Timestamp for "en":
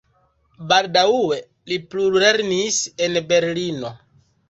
3.09-3.25